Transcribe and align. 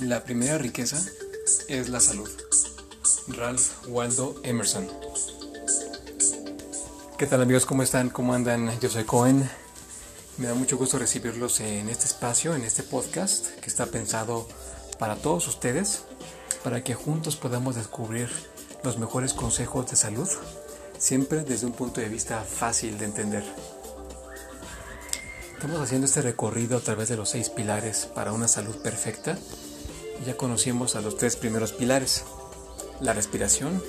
La 0.00 0.22
primera 0.22 0.58
riqueza 0.58 1.02
es 1.68 1.88
la 1.88 2.00
salud. 2.00 2.28
Ralph 3.28 3.88
Waldo 3.88 4.40
Emerson. 4.42 4.86
¿Qué 7.16 7.26
tal 7.26 7.40
amigos? 7.42 7.64
¿Cómo 7.64 7.82
están? 7.82 8.10
¿Cómo 8.10 8.34
andan? 8.34 8.78
Yo 8.80 8.90
soy 8.90 9.04
Cohen. 9.04 9.48
Me 10.36 10.48
da 10.48 10.54
mucho 10.54 10.76
gusto 10.76 10.98
recibirlos 10.98 11.60
en 11.60 11.88
este 11.88 12.06
espacio, 12.06 12.54
en 12.54 12.64
este 12.64 12.82
podcast 12.82 13.46
que 13.60 13.68
está 13.68 13.86
pensado 13.86 14.48
para 14.98 15.16
todos 15.16 15.46
ustedes, 15.48 16.02
para 16.62 16.82
que 16.82 16.94
juntos 16.94 17.36
podamos 17.36 17.76
descubrir 17.76 18.28
los 18.82 18.98
mejores 18.98 19.32
consejos 19.32 19.88
de 19.90 19.96
salud, 19.96 20.28
siempre 20.98 21.44
desde 21.44 21.66
un 21.66 21.72
punto 21.72 22.00
de 22.00 22.08
vista 22.08 22.40
fácil 22.42 22.98
de 22.98 23.04
entender. 23.04 23.44
Estamos 25.64 25.82
haciendo 25.82 26.06
este 26.06 26.20
recorrido 26.20 26.76
a 26.76 26.80
través 26.80 27.08
de 27.08 27.16
los 27.16 27.30
seis 27.30 27.48
pilares 27.48 28.04
para 28.14 28.32
una 28.32 28.48
salud 28.48 28.76
perfecta 28.82 29.38
ya 30.26 30.36
conocimos 30.36 30.94
a 30.94 31.00
los 31.00 31.16
tres 31.16 31.36
primeros 31.36 31.72
pilares, 31.72 32.24
la 33.00 33.14
respiración, 33.14 33.82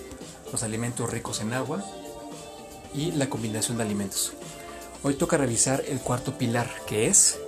los 0.54 0.64
alimentos 0.64 1.10
ricos 1.10 1.42
en 1.42 1.52
agua 1.52 1.84
y 2.94 3.12
la 3.12 3.30
combinación 3.30 3.76
de 3.76 3.84
alimentos. 3.84 4.32
Hoy 5.04 5.16
toca 5.16 5.36
revisar 5.36 5.84
el 5.86 6.00
cuarto 6.00 6.38
pilar, 6.38 6.72
que 6.88 7.08
es 7.08 7.40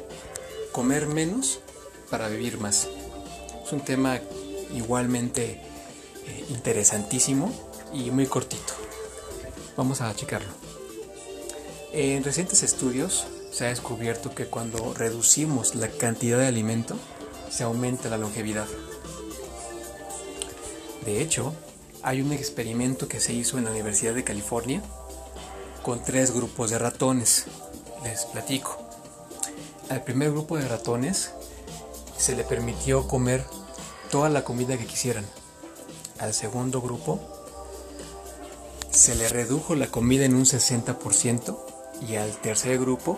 comer 0.73 1.07
menos 1.07 1.61
para 2.09 2.27
vivir 2.27 2.59
más. 2.59 2.89
Es 3.66 3.71
un 3.71 3.80
tema 3.80 4.19
igualmente 4.75 5.61
eh, 6.25 6.45
interesantísimo 6.49 7.49
y 7.94 8.11
muy 8.11 8.25
cortito. 8.25 8.73
Vamos 9.77 10.02
a 10.02 10.13
checarlo. 10.13 10.49
En 11.94 12.25
recientes 12.25 12.61
estudios 12.63 13.25
se 13.57 13.66
ha 13.66 13.70
descubierto 13.70 14.35
que 14.35 14.45
cuando 14.45 14.93
reducimos 14.93 15.73
la 15.73 15.88
cantidad 15.88 16.38
de 16.38 16.45
alimento, 16.45 16.95
se 17.49 17.63
aumenta 17.63 18.07
la 18.07 18.20
longevidad. 18.20 18.67
De 21.03 21.23
hecho, 21.23 21.55
hay 22.03 22.22
un 22.22 22.33
experimento 22.33 23.08
que 23.08 23.19
se 23.19 23.33
hizo 23.33 23.58
en 23.58 23.63
la 23.63 23.72
Universidad 23.72 24.13
de 24.13 24.23
California 24.23 24.83
con 25.81 26.03
tres 26.03 26.35
grupos 26.35 26.69
de 26.69 26.78
ratones. 26.78 27.45
Les 28.03 28.25
platico. 28.25 28.78
Al 29.89 30.03
primer 30.03 30.30
grupo 30.30 30.55
de 30.58 30.67
ratones 30.67 31.31
se 32.16 32.35
le 32.35 32.44
permitió 32.44 33.08
comer 33.08 33.44
toda 34.11 34.30
la 34.30 34.44
comida 34.44 34.78
que 34.78 34.85
quisieran. 34.85 35.25
Al 36.19 36.35
segundo 36.35 36.80
grupo 36.80 37.19
se 38.91 39.16
le 39.16 39.28
redujo 39.30 39.73
la 39.73 39.88
comida 39.88 40.25
en 40.25 40.35
un 40.35 40.45
60% 40.45 41.58
y 42.08 42.17
al 42.17 42.38
tercer 42.38 42.78
grupo 42.78 43.17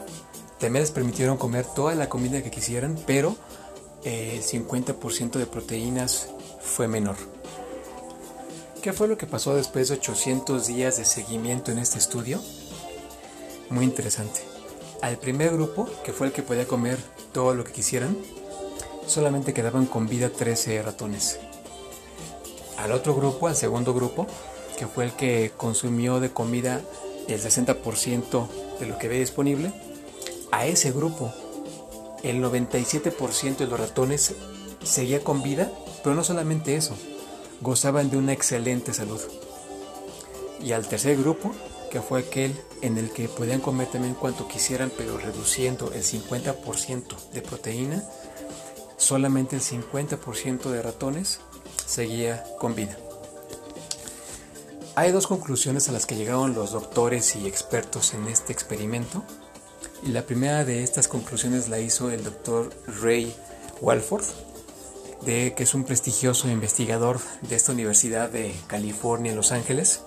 también 0.59 0.83
les 0.83 0.91
permitieron 0.91 1.37
comer 1.37 1.65
toda 1.65 1.95
la 1.95 2.09
comida 2.09 2.43
que 2.43 2.51
quisieran, 2.51 2.97
pero 3.07 3.35
el 4.03 4.41
50% 4.41 5.31
de 5.31 5.45
proteínas 5.45 6.29
fue 6.61 6.87
menor. 6.87 7.15
¿Qué 8.81 8.93
fue 8.93 9.07
lo 9.07 9.17
que 9.17 9.25
pasó 9.25 9.55
después 9.55 9.89
de 9.89 9.95
800 9.95 10.67
días 10.67 10.97
de 10.97 11.05
seguimiento 11.05 11.71
en 11.71 11.79
este 11.79 11.97
estudio? 11.97 12.41
Muy 13.69 13.85
interesante. 13.85 14.41
Al 15.01 15.17
primer 15.17 15.53
grupo, 15.53 15.89
que 16.03 16.13
fue 16.13 16.27
el 16.27 16.33
que 16.33 16.43
podía 16.43 16.67
comer 16.67 16.97
todo 17.33 17.53
lo 17.53 17.63
que 17.63 17.71
quisieran, 17.71 18.17
solamente 19.05 19.53
quedaban 19.53 19.85
con 19.85 20.07
vida 20.07 20.29
13 20.29 20.81
ratones. 20.81 21.39
Al 22.77 22.91
otro 22.91 23.15
grupo, 23.15 23.47
al 23.47 23.55
segundo 23.55 23.93
grupo, 23.93 24.27
que 24.77 24.87
fue 24.87 25.05
el 25.05 25.13
que 25.13 25.51
consumió 25.55 26.19
de 26.19 26.31
comida 26.31 26.81
el 27.27 27.41
60% 27.41 28.47
de 28.79 28.85
lo 28.87 28.97
que 28.97 29.07
había 29.07 29.19
disponible, 29.19 29.73
a 30.51 30.65
ese 30.65 30.91
grupo 30.91 31.33
el 32.23 32.43
97% 32.43 33.57
de 33.57 33.67
los 33.67 33.79
ratones 33.79 34.35
seguía 34.83 35.23
con 35.23 35.41
vida, 35.41 35.71
pero 36.03 36.15
no 36.15 36.23
solamente 36.23 36.75
eso, 36.75 36.95
gozaban 37.61 38.09
de 38.09 38.17
una 38.17 38.33
excelente 38.33 38.93
salud. 38.93 39.21
Y 40.61 40.73
al 40.73 40.87
tercer 40.87 41.17
grupo, 41.17 41.51
que 41.89 42.01
fue 42.01 42.21
aquel 42.21 42.59
en 42.81 42.97
el 42.97 43.11
que 43.11 43.29
podían 43.29 43.61
comer 43.61 43.87
también 43.87 44.13
cuanto 44.13 44.47
quisieran, 44.47 44.91
pero 44.95 45.17
reduciendo 45.17 45.91
el 45.93 46.03
50% 46.03 47.29
de 47.33 47.41
proteína, 47.41 48.03
solamente 48.97 49.55
el 49.55 49.61
50% 49.61 50.69
de 50.69 50.81
ratones 50.81 51.39
seguía 51.85 52.43
con 52.59 52.75
vida. 52.75 52.97
Hay 54.95 55.11
dos 55.11 55.27
conclusiones 55.27 55.87
a 55.87 55.93
las 55.93 56.05
que 56.05 56.15
llegaron 56.15 56.53
los 56.53 56.71
doctores 56.71 57.35
y 57.37 57.47
expertos 57.47 58.13
en 58.13 58.27
este 58.27 58.51
experimento 58.51 59.23
y 60.03 60.09
la 60.09 60.25
primera 60.25 60.65
de 60.65 60.83
estas 60.83 61.07
conclusiones 61.07 61.69
la 61.69 61.79
hizo 61.79 62.11
el 62.11 62.23
doctor 62.23 62.71
Ray 63.01 63.35
Walford, 63.81 64.25
de, 65.25 65.53
que 65.55 65.63
es 65.63 65.73
un 65.73 65.83
prestigioso 65.83 66.49
investigador 66.49 67.19
de 67.41 67.55
esta 67.55 67.73
Universidad 67.73 68.29
de 68.29 68.53
California 68.67 69.31
en 69.31 69.35
Los 69.35 69.51
Ángeles. 69.51 70.01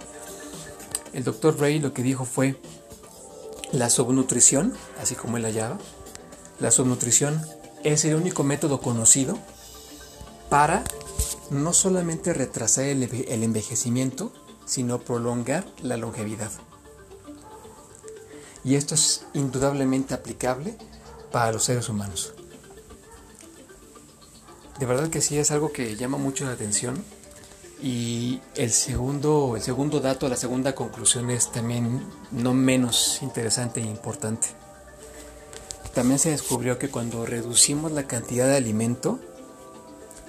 El 1.13 1.25
doctor 1.25 1.59
Ray 1.61 1.79
lo 1.79 1.93
que 1.93 2.03
dijo 2.03 2.25
fue 2.25 2.57
la 3.73 3.91
subnutrición, 3.91 4.73
así 5.01 5.15
como 5.15 5.37
él 5.37 5.43
la 5.43 5.51
llama, 5.51 5.79
la 6.59 6.71
subnutrición 6.71 7.41
es 7.85 8.05
el 8.05 8.15
único 8.15 8.45
método 8.45 8.81
conocido 8.81 9.39
para 10.49 10.85
no 11.51 11.73
solamente 11.73 12.33
retrasar 12.33 12.85
el 12.85 13.43
envejecimiento, 13.43 14.33
sino 14.65 15.01
prolongar 15.01 15.67
la 15.83 15.97
longevidad 15.97 16.51
y 18.65 18.77
esto 18.77 18.95
es 18.95 19.27
indudablemente 19.35 20.15
aplicable 20.15 20.77
para 21.31 21.53
los 21.53 21.65
seres 21.65 21.89
humanos. 21.89 22.35
De 24.79 24.87
verdad 24.87 25.11
que 25.11 25.21
sí 25.21 25.39
es 25.39 25.51
algo 25.51 25.73
que 25.73 25.97
llama 25.97 26.19
mucho 26.19 26.45
la 26.45 26.53
atención 26.53 27.03
y 27.83 28.41
el 28.55 28.71
segundo, 28.71 29.55
el 29.57 29.63
segundo 29.63 30.01
dato, 30.01 30.29
la 30.29 30.37
segunda 30.37 30.75
conclusión 30.75 31.31
es 31.31 31.51
también 31.51 32.07
no 32.31 32.55
menos 32.55 33.21
interesante 33.23 33.81
e 33.81 33.85
importante. 33.85 34.49
También 35.95 36.19
se 36.19 36.31
descubrió 36.31 36.79
que 36.79 36.91
cuando 36.91 37.27
reducimos 37.27 37.93
la 37.93 38.07
cantidad 38.07 38.47
de 38.47 38.57
alimento, 38.57 39.19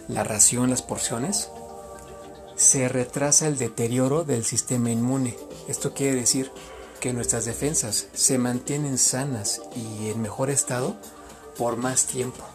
la 0.08 0.24
ración, 0.24 0.70
las 0.70 0.82
porciones, 0.82 1.50
se 2.56 2.90
retrasa 2.90 3.48
el 3.48 3.58
deterioro 3.58 4.24
del 4.24 4.44
sistema 4.44 4.90
inmune. 4.92 5.38
Esto 5.68 5.94
quiere 5.94 6.16
decir 6.16 6.52
que 7.04 7.12
nuestras 7.12 7.44
defensas 7.44 8.08
se 8.14 8.38
mantienen 8.38 8.98
sanas 8.98 9.60
y 9.76 10.08
en 10.08 10.22
mejor 10.22 10.50
estado 10.50 10.96
por 11.58 11.76
más 11.76 12.06
tiempo, 12.06 12.46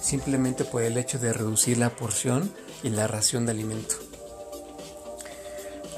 simplemente 0.00 0.64
por 0.64 0.82
el 0.82 0.96
hecho 0.96 1.18
de 1.18 1.34
reducir 1.34 1.76
la 1.76 1.90
porción 1.90 2.50
y 2.82 2.88
la 2.88 3.06
ración 3.08 3.44
de 3.44 3.52
alimento. 3.52 3.96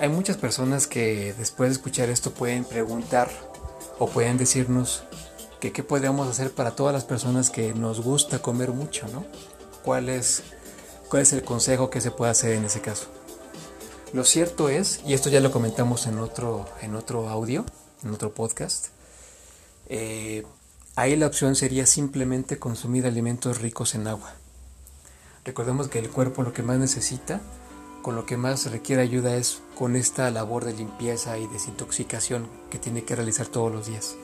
Hay 0.01 0.09
muchas 0.09 0.37
personas 0.37 0.89
que 0.89 1.33
después 1.39 1.71
de 1.71 1.75
escuchar 1.75 2.11
esto 2.11 2.33
pueden 2.33 2.65
preguntar 2.65 3.31
o 4.01 4.09
pueden 4.09 4.37
decirnos 4.37 5.05
que 5.61 5.71
qué 5.71 5.85
podemos 5.85 6.27
hacer 6.27 6.51
para 6.51 6.73
todas 6.73 6.93
las 6.93 7.05
personas 7.05 7.51
que 7.51 7.73
nos 7.73 8.01
gusta 8.01 8.43
comer 8.43 8.73
mucho, 8.73 9.07
¿no? 9.13 9.25
¿Cuál 9.85 10.09
es, 10.09 10.43
cuál 11.09 11.23
es 11.23 11.33
el 11.33 11.45
consejo 11.45 11.89
que 11.89 12.01
se 12.01 12.11
puede 12.11 12.33
hacer 12.33 12.55
en 12.55 12.65
ese 12.65 12.81
caso? 12.81 13.07
Lo 14.13 14.25
cierto 14.25 14.69
es, 14.69 15.01
y 15.07 15.15
esto 15.15 15.31
ya 15.31 15.39
lo 15.39 15.53
comentamos 15.53 16.09
en 16.09 16.19
otro, 16.19 16.67
en 16.83 16.97
otro 16.97 17.29
audio, 17.29 17.65
en 18.03 18.13
otro 18.13 18.35
podcast, 18.35 18.89
eh, 19.89 20.45
ahí 20.97 21.15
la 21.15 21.29
opción 21.29 21.55
sería 21.55 21.87
simplemente 21.87 22.59
consumir 22.59 23.07
alimentos 23.07 23.61
ricos 23.61 23.95
en 23.95 24.09
agua. 24.09 24.35
Recordemos 25.45 25.87
que 25.87 26.01
el 26.01 26.11
cuerpo 26.11 26.43
lo 26.43 26.53
que 26.53 26.65
más 26.65 26.79
necesita, 26.79 27.41
con 28.03 28.17
lo 28.17 28.27
que 28.27 28.37
más 28.37 28.69
requiere 28.73 29.01
ayuda 29.01 29.37
es 29.37 29.63
con 29.79 29.95
esta 29.95 30.29
labor 30.33 30.65
de 30.65 30.73
limpieza 30.73 31.39
y 31.39 31.47
desintoxicación 31.47 32.49
que 32.69 32.81
tiene 32.81 33.05
que 33.05 33.15
realizar 33.15 33.47
todos 33.47 33.71
los 33.71 33.87
días. 33.87 34.17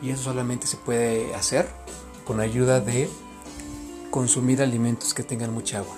Y 0.00 0.10
eso 0.10 0.22
solamente 0.22 0.68
se 0.68 0.76
puede 0.76 1.34
hacer 1.34 1.66
con 2.24 2.38
ayuda 2.38 2.78
de 2.80 3.08
consumir 4.12 4.62
alimentos 4.62 5.12
que 5.12 5.24
tengan 5.24 5.52
mucha 5.52 5.78
agua. 5.78 5.96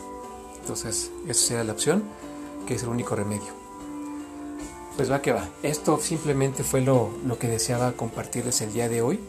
Entonces, 0.61 1.11
esa 1.29 1.49
sería 1.49 1.65
la 1.65 1.73
opción 1.73 2.03
que 2.67 2.75
es 2.75 2.83
el 2.83 2.89
único 2.89 3.15
remedio. 3.17 3.61
Pues 4.97 5.11
va 5.11 5.23
que 5.23 5.33
va. 5.33 5.49
Esto 5.63 5.99
simplemente 6.01 6.63
fue 6.63 6.81
lo, 6.81 7.11
que 7.39 7.49
deseaba 7.49 7.93
compartirles 7.93 8.61
el 8.61 8.73
día 8.73 8.89
de 8.89 9.03
hoy. 9.03 9.21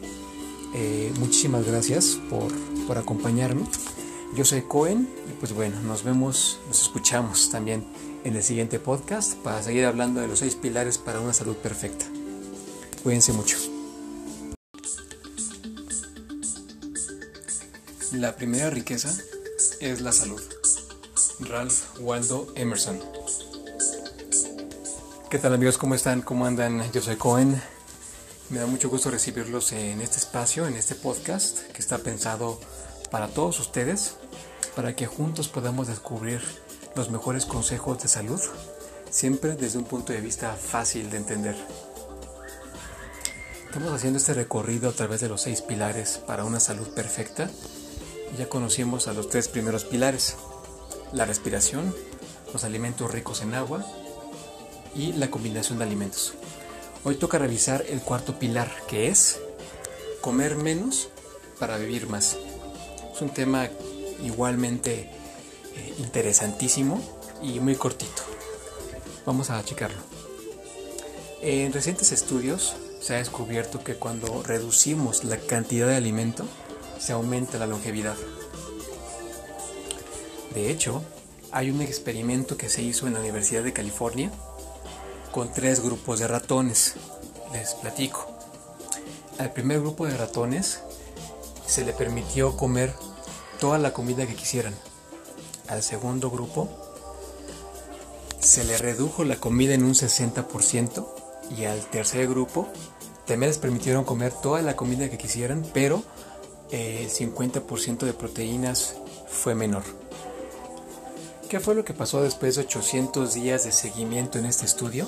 Eh, 0.74 1.12
muchísimas 1.18 1.66
gracias 1.66 2.18
por, 2.28 2.52
por 2.86 2.98
acompañarme. 2.98 3.62
Yo 4.34 4.44
soy 4.44 4.62
Cohen 4.62 5.08
y 5.28 5.32
pues 5.40 5.52
bueno, 5.52 5.80
nos 5.82 6.04
vemos, 6.04 6.58
nos 6.66 6.82
escuchamos 6.82 7.50
también 7.50 7.84
en 8.24 8.36
el 8.36 8.42
siguiente 8.42 8.78
podcast 8.78 9.34
para 9.34 9.62
seguir 9.62 9.84
hablando 9.84 10.20
de 10.20 10.28
los 10.28 10.38
seis 10.38 10.54
pilares 10.54 10.98
para 10.98 11.20
una 11.20 11.32
salud 11.32 11.56
perfecta. 11.56 12.06
Cuídense 13.02 13.32
mucho. 13.32 13.58
La 18.12 18.36
primera 18.36 18.70
riqueza 18.70 19.10
es 19.80 20.00
la 20.00 20.12
salud. 20.12 20.40
Ralph 21.40 21.98
Waldo 22.00 22.52
Emerson. 22.54 23.00
¿Qué 25.30 25.38
tal 25.38 25.54
amigos? 25.54 25.78
¿Cómo 25.78 25.94
están? 25.94 26.22
¿Cómo 26.22 26.46
andan? 26.46 26.90
Yo 26.92 27.00
soy 27.00 27.16
Cohen. 27.16 27.60
Me 28.50 28.58
da 28.58 28.66
mucho 28.66 28.88
gusto 28.90 29.10
recibirlos 29.10 29.72
en 29.72 30.00
este 30.00 30.18
espacio, 30.18 30.66
en 30.66 30.74
este 30.74 30.94
podcast 30.94 31.60
que 31.72 31.80
está 31.80 31.98
pensado 31.98 32.60
para 33.10 33.28
todos 33.28 33.58
ustedes, 33.60 34.16
para 34.76 34.94
que 34.94 35.06
juntos 35.06 35.48
podamos 35.48 35.88
descubrir 35.88 36.42
los 36.94 37.10
mejores 37.10 37.46
consejos 37.46 38.02
de 38.02 38.08
salud, 38.08 38.40
siempre 39.10 39.54
desde 39.54 39.78
un 39.78 39.84
punto 39.84 40.12
de 40.12 40.20
vista 40.20 40.54
fácil 40.54 41.10
de 41.10 41.16
entender. 41.16 41.56
Estamos 43.66 43.92
haciendo 43.92 44.18
este 44.18 44.34
recorrido 44.34 44.90
a 44.90 44.92
través 44.92 45.22
de 45.22 45.28
los 45.28 45.40
seis 45.40 45.62
pilares 45.62 46.20
para 46.26 46.44
una 46.44 46.60
salud 46.60 46.92
perfecta. 46.94 47.50
Ya 48.36 48.48
conocimos 48.48 49.08
a 49.08 49.14
los 49.14 49.30
tres 49.30 49.48
primeros 49.48 49.84
pilares, 49.84 50.36
la 51.12 51.24
respiración, 51.24 51.94
los 52.52 52.64
alimentos 52.64 53.10
ricos 53.10 53.42
en 53.42 53.54
agua 53.54 53.84
y 54.94 55.12
la 55.12 55.30
combinación 55.30 55.78
de 55.78 55.84
alimentos. 55.84 56.34
Hoy 57.04 57.16
toca 57.16 57.38
revisar 57.38 57.84
el 57.88 58.00
cuarto 58.00 58.38
pilar, 58.38 58.70
que 58.86 59.08
es 59.08 59.40
comer 60.20 60.56
menos 60.56 61.08
para 61.58 61.76
vivir 61.76 62.08
más. 62.08 62.36
Es 63.14 63.20
un 63.20 63.30
tema 63.30 63.68
igualmente 64.22 65.10
eh, 65.76 65.94
interesantísimo 65.98 67.00
y 67.42 67.60
muy 67.60 67.74
cortito. 67.74 68.22
Vamos 69.26 69.50
a 69.50 69.64
checarlo. 69.64 70.00
En 71.40 71.72
recientes 71.72 72.12
estudios 72.12 72.76
se 73.00 73.14
ha 73.14 73.18
descubierto 73.18 73.82
que 73.82 73.96
cuando 73.96 74.44
reducimos 74.44 75.24
la 75.24 75.36
cantidad 75.38 75.88
de 75.88 75.96
alimento, 75.96 76.44
se 77.00 77.12
aumenta 77.12 77.58
la 77.58 77.66
longevidad. 77.66 78.14
De 80.54 80.70
hecho, 80.70 81.02
hay 81.50 81.70
un 81.70 81.80
experimento 81.80 82.56
que 82.56 82.68
se 82.68 82.82
hizo 82.82 83.06
en 83.06 83.14
la 83.14 83.20
Universidad 83.20 83.62
de 83.62 83.72
California 83.72 84.30
con 85.30 85.50
tres 85.52 85.80
grupos 85.80 86.18
de 86.20 86.28
ratones. 86.28 86.94
Les 87.52 87.74
platico. 87.74 88.26
Al 89.38 89.52
primer 89.52 89.80
grupo 89.80 90.06
de 90.06 90.16
ratones 90.16 90.80
se 91.66 91.84
le 91.84 91.92
permitió 91.92 92.56
comer 92.56 92.92
toda 93.60 93.78
la 93.78 93.92
comida 93.92 94.26
que 94.26 94.34
quisieran. 94.34 94.74
Al 95.68 95.82
segundo 95.82 96.30
grupo 96.30 96.68
se 98.40 98.64
le 98.64 98.76
redujo 98.76 99.24
la 99.24 99.36
comida 99.36 99.72
en 99.72 99.84
un 99.84 99.94
60% 99.94 101.06
y 101.56 101.64
al 101.64 101.80
tercer 101.86 102.28
grupo 102.28 102.68
también 103.26 103.50
les 103.50 103.58
permitieron 103.58 104.04
comer 104.04 104.32
toda 104.32 104.60
la 104.62 104.76
comida 104.76 105.08
que 105.08 105.16
quisieran, 105.16 105.64
pero 105.72 106.02
el 106.70 107.08
50% 107.08 107.98
de 107.98 108.12
proteínas 108.12 108.96
fue 109.28 109.54
menor. 109.54 110.01
¿Qué 111.52 111.60
fue 111.60 111.74
lo 111.74 111.84
que 111.84 111.92
pasó 111.92 112.22
después 112.22 112.56
de 112.56 112.62
800 112.62 113.34
días 113.34 113.64
de 113.64 113.72
seguimiento 113.72 114.38
en 114.38 114.46
este 114.46 114.64
estudio? 114.64 115.06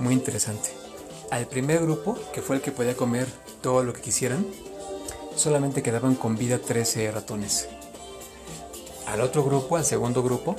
Muy 0.00 0.12
interesante. 0.12 0.70
Al 1.30 1.46
primer 1.46 1.82
grupo, 1.82 2.18
que 2.32 2.42
fue 2.42 2.56
el 2.56 2.62
que 2.62 2.72
podía 2.72 2.96
comer 2.96 3.28
todo 3.62 3.84
lo 3.84 3.92
que 3.92 4.00
quisieran, 4.00 4.44
solamente 5.36 5.84
quedaban 5.84 6.16
con 6.16 6.36
vida 6.36 6.58
13 6.58 7.12
ratones. 7.12 7.68
Al 9.06 9.20
otro 9.20 9.44
grupo, 9.44 9.76
al 9.76 9.84
segundo 9.84 10.20
grupo, 10.24 10.56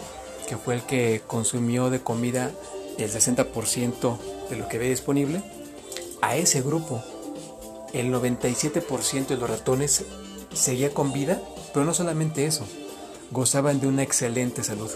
que 0.47 0.55
fue 0.55 0.75
el 0.75 0.83
que 0.83 1.21
consumió 1.27 1.89
de 1.89 1.99
comida 1.99 2.49
el 2.97 3.11
60% 3.11 4.17
de 4.49 4.55
lo 4.55 4.69
que 4.69 4.77
había 4.77 4.89
disponible, 4.89 5.43
a 6.21 6.37
ese 6.37 6.61
grupo 6.61 7.03
el 7.91 8.09
97% 8.09 9.27
de 9.27 9.35
los 9.35 9.49
ratones 9.49 10.05
seguía 10.53 10.93
con 10.93 11.11
vida, 11.11 11.41
pero 11.73 11.85
no 11.85 11.93
solamente 11.93 12.45
eso, 12.45 12.65
gozaban 13.35 13.79
de 13.81 13.87
una 13.87 14.01
excelente 14.01 14.63
salud. 14.63 14.89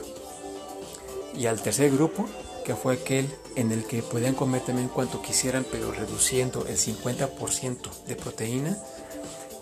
Y 1.35 1.45
al 1.45 1.61
tercer 1.61 1.91
grupo, 1.91 2.25
que 2.65 2.73
fue 2.73 2.93
aquel 2.93 3.29
en 3.55 3.71
el 3.71 3.85
que 3.85 4.01
podían 4.01 4.33
comer 4.33 4.61
también 4.61 4.87
cuanto 4.87 5.21
quisieran, 5.21 5.65
pero 5.69 5.91
reduciendo 5.91 6.65
el 6.65 6.77
50% 6.77 8.05
de 8.07 8.15
proteína, 8.15 8.77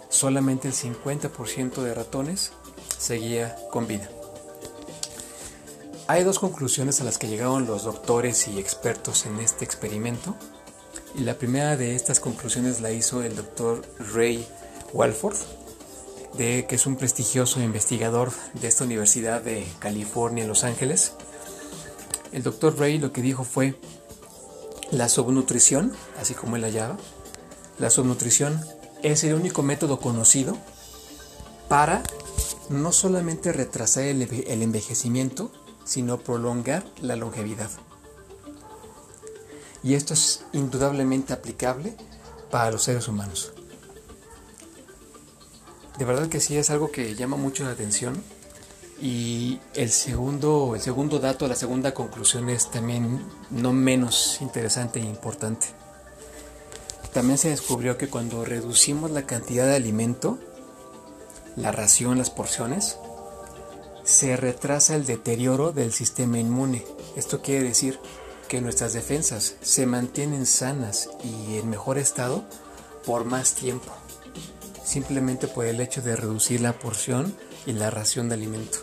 solamente 0.10 0.68
el 0.68 0.76
50% 0.76 1.82
de 1.82 1.94
ratones 1.94 2.52
seguía 2.98 3.56
con 3.72 3.88
vida. 3.88 4.10
Hay 6.08 6.24
dos 6.24 6.40
conclusiones 6.40 7.02
a 7.02 7.04
las 7.04 7.18
que 7.18 7.28
llegaron 7.28 7.66
los 7.66 7.84
doctores 7.84 8.48
y 8.48 8.60
expertos 8.60 9.26
en 9.26 9.40
este 9.40 9.66
experimento. 9.66 10.36
Y 11.16 11.22
la 11.22 11.34
primera 11.34 11.76
de 11.76 11.96
estas 11.96 12.20
conclusiones 12.20 12.80
la 12.80 12.92
hizo 12.92 13.24
el 13.24 13.36
doctor 13.36 13.82
Ray 14.14 14.48
Walford, 14.94 15.36
que 16.38 16.68
es 16.70 16.86
un 16.86 16.98
prestigioso 16.98 17.60
investigador 17.62 18.32
de 18.54 18.68
esta 18.68 18.84
Universidad 18.84 19.42
de 19.42 19.66
California 19.80 20.44
en 20.44 20.48
Los 20.48 20.64
Ángeles. 20.64 21.14
El 22.32 22.44
doctor 22.44 22.78
Ray 22.78 23.00
lo 23.00 23.12
que 23.12 23.24
dijo 23.24 23.44
fue, 23.44 23.76
la 24.92 25.10
subnutrición, 25.10 25.94
así 26.22 26.36
como 26.36 26.56
él 26.56 26.62
la 26.62 26.70
llama, 26.70 26.98
la 27.80 27.90
subnutrición 27.90 28.64
es 29.02 29.24
el 29.24 29.34
único 29.34 29.64
método 29.64 30.00
conocido 30.00 30.56
para 31.70 32.04
no 32.70 32.92
solamente 32.92 33.52
retrasar 33.52 34.04
el 34.04 34.62
envejecimiento, 34.62 35.52
sino 35.86 36.20
prolongar 36.20 36.86
la 37.02 37.16
longevidad. 37.16 37.72
Y 39.82 39.96
esto 39.96 40.14
es 40.14 40.44
indudablemente 40.54 41.34
aplicable 41.34 41.96
para 42.52 42.70
los 42.70 42.84
seres 42.84 43.08
humanos. 43.08 43.54
De 45.98 46.06
verdad 46.06 46.30
que 46.30 46.40
sí 46.40 46.58
es 46.58 46.70
algo 46.70 46.92
que 46.92 47.16
llama 47.16 47.38
mucho 47.38 47.64
la 47.64 47.72
atención. 47.72 48.22
Y 49.02 49.60
el 49.76 49.90
segundo, 49.90 50.74
el 50.76 50.82
segundo 50.82 51.20
dato, 51.20 51.48
la 51.48 51.56
segunda 51.56 51.94
conclusión 51.94 52.50
es 52.50 52.70
también 52.70 53.24
no 53.50 53.74
menos 53.74 54.40
interesante 54.42 55.00
e 55.00 55.04
importante. 55.04 55.68
También 57.14 57.38
se 57.38 57.50
descubrió 57.50 57.98
que 57.98 58.10
cuando 58.10 58.46
reducimos 58.46 59.12
la 59.12 59.26
cantidad 59.26 59.66
de 59.66 59.76
alimento, 59.76 60.38
la 61.56 61.72
ración, 61.72 62.18
las 62.18 62.30
porciones, 62.30 62.98
se 64.04 64.38
retrasa 64.38 64.96
el 64.96 65.06
deterioro 65.06 65.72
del 65.72 65.94
sistema 65.94 66.38
inmune. 66.40 66.86
Esto 67.16 67.42
quiere 67.42 67.64
decir 67.64 68.00
que 68.48 68.62
nuestras 68.62 68.94
defensas 68.94 69.56
se 69.62 69.86
mantienen 69.86 70.46
sanas 70.46 71.10
y 71.24 71.58
en 71.58 71.70
mejor 71.70 71.98
estado 71.98 72.46
por 73.06 73.26
más 73.26 73.54
tiempo 73.54 73.92
simplemente 74.88 75.48
por 75.48 75.66
el 75.66 75.82
hecho 75.82 76.02
de 76.02 76.16
reducir 76.16 76.62
la 76.62 76.74
porción 76.74 77.36
y 77.66 77.74
la 77.74 77.90
ración 77.90 78.30
de 78.30 78.36
alimento. 78.36 78.80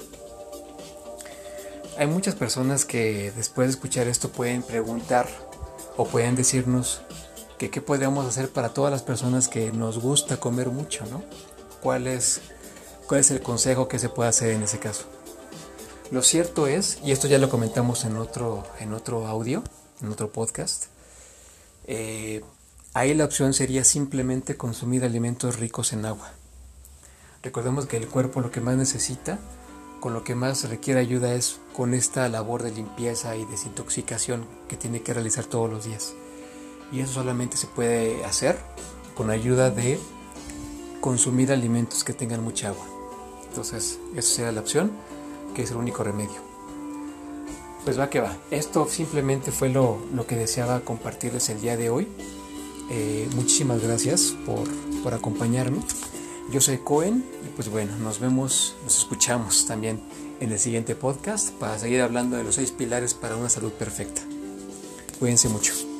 Hay 1.96 2.06
muchas 2.06 2.34
personas 2.34 2.84
que 2.84 3.32
después 3.34 3.68
de 3.68 3.70
escuchar 3.72 4.06
esto 4.06 4.28
pueden 4.28 4.62
preguntar 4.62 5.26
o 5.96 6.04
pueden 6.06 6.34
decirnos 6.36 7.00
que 7.56 7.70
qué 7.70 7.80
podemos 7.80 8.26
hacer 8.26 8.50
para 8.50 8.74
todas 8.74 8.92
las 8.92 9.02
personas 9.02 9.48
que 9.48 9.72
nos 9.72 9.98
gusta 9.98 10.36
comer 10.38 10.68
mucho, 10.68 11.06
¿no? 11.06 11.22
¿Cuál 11.80 12.06
es, 12.06 12.40
cuál 13.06 13.20
es 13.20 13.30
el 13.30 13.40
consejo 13.40 13.88
que 13.88 13.98
se 13.98 14.08
puede 14.08 14.28
hacer 14.28 14.50
en 14.50 14.64
ese 14.64 14.78
caso? 14.78 15.04
Lo 16.10 16.22
cierto 16.22 16.66
es, 16.66 16.98
y 17.02 17.12
esto 17.12 17.28
ya 17.28 17.38
lo 17.38 17.48
comentamos 17.48 18.04
en 18.04 18.16
otro, 18.16 18.64
en 18.80 18.92
otro 18.92 19.26
audio, 19.26 19.62
en 20.02 20.10
otro 20.10 20.32
podcast, 20.32 20.86
eh, 21.86 22.42
Ahí 22.96 23.12
la 23.12 23.24
opción 23.24 23.54
sería 23.54 23.82
simplemente 23.82 24.56
consumir 24.56 25.02
alimentos 25.02 25.58
ricos 25.58 25.92
en 25.92 26.06
agua. 26.06 26.30
Recordemos 27.42 27.86
que 27.86 27.96
el 27.96 28.06
cuerpo 28.06 28.40
lo 28.40 28.52
que 28.52 28.60
más 28.60 28.76
necesita, 28.76 29.40
con 29.98 30.14
lo 30.14 30.22
que 30.22 30.36
más 30.36 30.70
requiere 30.70 31.00
ayuda 31.00 31.34
es 31.34 31.58
con 31.74 31.92
esta 31.92 32.28
labor 32.28 32.62
de 32.62 32.70
limpieza 32.70 33.34
y 33.34 33.46
desintoxicación 33.46 34.46
que 34.68 34.76
tiene 34.76 35.02
que 35.02 35.12
realizar 35.12 35.44
todos 35.44 35.68
los 35.68 35.84
días. 35.84 36.14
Y 36.92 37.00
eso 37.00 37.14
solamente 37.14 37.56
se 37.56 37.66
puede 37.66 38.24
hacer 38.24 38.56
con 39.16 39.30
ayuda 39.30 39.70
de 39.70 39.98
consumir 41.00 41.50
alimentos 41.50 42.04
que 42.04 42.12
tengan 42.12 42.44
mucha 42.44 42.68
agua. 42.68 42.86
Entonces, 43.48 43.98
esa 44.14 44.36
sería 44.36 44.52
la 44.52 44.60
opción, 44.60 44.92
que 45.56 45.64
es 45.64 45.72
el 45.72 45.78
único 45.78 46.04
remedio. 46.04 46.40
Pues 47.84 47.98
va 47.98 48.08
que 48.08 48.20
va. 48.20 48.36
Esto 48.52 48.86
simplemente 48.86 49.50
fue 49.50 49.68
lo, 49.68 49.98
lo 50.14 50.28
que 50.28 50.36
deseaba 50.36 50.82
compartirles 50.82 51.48
el 51.48 51.60
día 51.60 51.76
de 51.76 51.90
hoy. 51.90 52.06
Eh, 52.90 53.28
muchísimas 53.34 53.82
gracias 53.82 54.34
por, 54.44 54.68
por 55.02 55.14
acompañarme. 55.14 55.78
Yo 56.52 56.60
soy 56.60 56.78
Cohen 56.78 57.24
y 57.44 57.48
pues 57.56 57.68
bueno, 57.68 57.96
nos 57.98 58.20
vemos, 58.20 58.76
nos 58.84 58.98
escuchamos 58.98 59.66
también 59.66 60.00
en 60.40 60.52
el 60.52 60.58
siguiente 60.58 60.94
podcast 60.94 61.50
para 61.52 61.78
seguir 61.78 62.02
hablando 62.02 62.36
de 62.36 62.44
los 62.44 62.56
seis 62.56 62.70
pilares 62.70 63.14
para 63.14 63.36
una 63.36 63.48
salud 63.48 63.72
perfecta. 63.72 64.22
Cuídense 65.18 65.48
mucho. 65.48 65.93